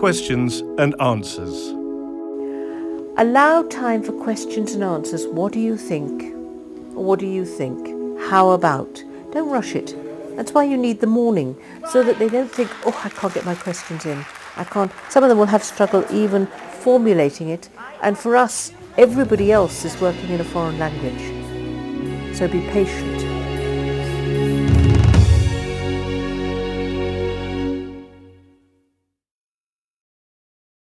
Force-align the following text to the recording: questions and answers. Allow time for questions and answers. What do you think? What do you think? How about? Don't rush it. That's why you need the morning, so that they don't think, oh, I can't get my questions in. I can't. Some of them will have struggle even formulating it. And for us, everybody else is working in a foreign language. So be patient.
questions 0.00 0.60
and 0.78 0.98
answers. 0.98 1.74
Allow 3.18 3.62
time 3.64 4.02
for 4.02 4.12
questions 4.12 4.72
and 4.72 4.82
answers. 4.82 5.26
What 5.26 5.52
do 5.52 5.60
you 5.60 5.76
think? 5.76 6.34
What 6.94 7.18
do 7.18 7.26
you 7.26 7.44
think? 7.44 7.78
How 8.30 8.52
about? 8.52 9.04
Don't 9.32 9.50
rush 9.50 9.74
it. 9.74 9.94
That's 10.36 10.52
why 10.52 10.64
you 10.64 10.78
need 10.78 11.00
the 11.00 11.06
morning, 11.06 11.54
so 11.90 12.02
that 12.02 12.18
they 12.18 12.30
don't 12.30 12.50
think, 12.50 12.70
oh, 12.86 12.98
I 13.04 13.10
can't 13.10 13.34
get 13.34 13.44
my 13.44 13.54
questions 13.54 14.06
in. 14.06 14.24
I 14.56 14.64
can't. 14.64 14.90
Some 15.10 15.22
of 15.22 15.28
them 15.28 15.36
will 15.36 15.44
have 15.44 15.62
struggle 15.62 16.02
even 16.10 16.46
formulating 16.80 17.50
it. 17.50 17.68
And 18.02 18.16
for 18.16 18.36
us, 18.36 18.72
everybody 18.96 19.52
else 19.52 19.84
is 19.84 20.00
working 20.00 20.30
in 20.30 20.40
a 20.40 20.44
foreign 20.44 20.78
language. 20.78 22.34
So 22.34 22.48
be 22.48 22.62
patient. 22.70 23.29